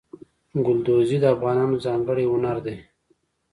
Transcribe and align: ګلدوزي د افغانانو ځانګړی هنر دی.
ګلدوزي 0.65 1.17
د 1.21 1.25
افغانانو 1.35 1.81
ځانګړی 1.85 2.25
هنر 2.31 2.57
دی. 2.65 2.75